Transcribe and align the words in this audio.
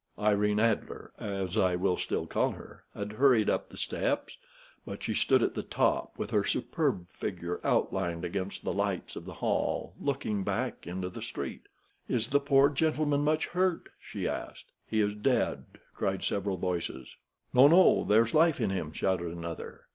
Irene 0.17 0.59
Adler, 0.59 1.11
as 1.19 1.59
I 1.59 1.75
will 1.75 1.95
still 1.95 2.25
call 2.25 2.53
her, 2.53 2.83
had 2.95 3.11
hurried 3.11 3.51
up 3.51 3.69
the 3.69 3.77
steps; 3.77 4.35
but 4.83 5.03
she 5.03 5.13
stood 5.13 5.43
at 5.43 5.53
the 5.53 5.61
top, 5.61 6.17
with 6.17 6.31
her 6.31 6.43
superb 6.43 7.07
figure 7.09 7.61
outlined 7.63 8.25
against 8.25 8.63
the 8.63 8.73
lights 8.73 9.15
of 9.15 9.25
the 9.25 9.35
hall, 9.35 9.93
looking 9.99 10.43
back 10.43 10.87
into 10.87 11.09
the 11.11 11.21
street. 11.21 11.67
"Is 12.09 12.29
the 12.29 12.39
poor 12.39 12.69
gentleman 12.71 13.23
much 13.23 13.45
hurt?" 13.49 13.89
she 13.99 14.27
asked. 14.27 14.71
"He 14.87 15.01
is 15.01 15.13
dead," 15.13 15.65
cried 15.93 16.23
several 16.23 16.57
voices. 16.57 17.15
"No, 17.53 17.67
no, 17.67 18.03
there's 18.03 18.33
life 18.33 18.59
in 18.59 18.71
him," 18.71 18.93
shouted 18.93 19.31
another. 19.31 19.81